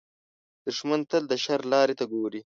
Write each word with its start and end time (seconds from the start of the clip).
دښمن 0.65 1.01
تل 1.09 1.23
د 1.31 1.33
شر 1.43 1.59
لارې 1.71 1.95
ته 1.99 2.05
ګوري 2.13 2.41